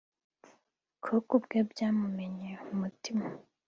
ko 1.03 1.13
ku 1.27 1.35
bwe 1.43 1.59
byamumennye 1.71 2.51
umutima 2.73 3.25